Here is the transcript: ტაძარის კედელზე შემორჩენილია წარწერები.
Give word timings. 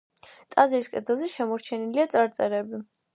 ტაძარის 0.53 0.87
კედელზე 0.93 1.27
შემორჩენილია 1.33 2.07
წარწერები. 2.15 2.81